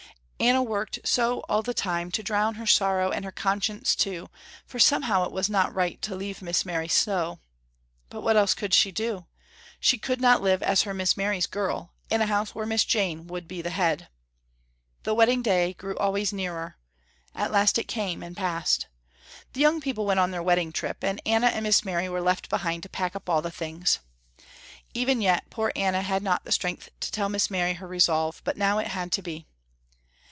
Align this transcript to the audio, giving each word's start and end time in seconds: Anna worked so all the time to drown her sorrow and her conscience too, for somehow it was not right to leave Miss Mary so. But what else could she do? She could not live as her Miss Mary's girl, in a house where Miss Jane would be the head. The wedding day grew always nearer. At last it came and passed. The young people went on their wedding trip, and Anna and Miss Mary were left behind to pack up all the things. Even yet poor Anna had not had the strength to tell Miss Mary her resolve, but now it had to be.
Anna 0.43 0.63
worked 0.63 0.97
so 1.03 1.41
all 1.41 1.61
the 1.61 1.71
time 1.73 2.09
to 2.13 2.23
drown 2.23 2.55
her 2.55 2.65
sorrow 2.65 3.11
and 3.11 3.23
her 3.25 3.31
conscience 3.31 3.95
too, 3.95 4.27
for 4.65 4.79
somehow 4.79 5.23
it 5.23 5.31
was 5.31 5.51
not 5.51 5.71
right 5.71 6.01
to 6.01 6.15
leave 6.15 6.41
Miss 6.41 6.65
Mary 6.65 6.87
so. 6.87 7.37
But 8.09 8.21
what 8.21 8.35
else 8.35 8.55
could 8.55 8.73
she 8.73 8.91
do? 8.91 9.27
She 9.79 9.99
could 9.99 10.19
not 10.19 10.41
live 10.41 10.63
as 10.63 10.81
her 10.81 10.95
Miss 10.95 11.15
Mary's 11.15 11.45
girl, 11.45 11.93
in 12.09 12.21
a 12.21 12.25
house 12.25 12.55
where 12.55 12.65
Miss 12.65 12.83
Jane 12.85 13.27
would 13.27 13.47
be 13.47 13.61
the 13.61 13.69
head. 13.69 14.09
The 15.03 15.13
wedding 15.13 15.43
day 15.43 15.73
grew 15.75 15.95
always 15.99 16.33
nearer. 16.33 16.75
At 17.35 17.51
last 17.51 17.77
it 17.77 17.87
came 17.87 18.23
and 18.23 18.35
passed. 18.35 18.87
The 19.53 19.61
young 19.61 19.79
people 19.79 20.07
went 20.07 20.19
on 20.19 20.31
their 20.31 20.41
wedding 20.43 20.71
trip, 20.71 21.03
and 21.03 21.21
Anna 21.23 21.47
and 21.47 21.61
Miss 21.61 21.85
Mary 21.85 22.09
were 22.09 22.19
left 22.19 22.49
behind 22.49 22.81
to 22.81 22.89
pack 22.89 23.15
up 23.15 23.29
all 23.29 23.43
the 23.43 23.51
things. 23.51 23.99
Even 24.95 25.21
yet 25.21 25.51
poor 25.51 25.71
Anna 25.75 26.01
had 26.01 26.23
not 26.23 26.39
had 26.41 26.45
the 26.45 26.51
strength 26.51 26.89
to 27.01 27.11
tell 27.11 27.29
Miss 27.29 27.51
Mary 27.51 27.73
her 27.73 27.87
resolve, 27.87 28.41
but 28.43 28.57
now 28.57 28.79
it 28.79 28.87
had 28.87 29.11
to 29.11 29.21
be. 29.21 29.45